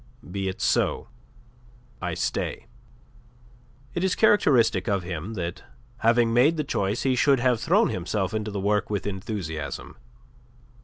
[0.31, 1.09] Be it so.
[2.01, 2.65] I stay."
[3.93, 5.61] It is characteristic of him that,
[5.97, 9.97] having made that choice, he should have thrown himself into the work with enthusiasm.